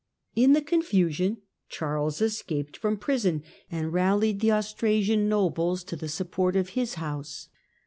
[0.35, 6.55] In the confusion Charles escaped from prison, and rallied the Austrasian nobles o the support
[6.55, 7.49] of his house.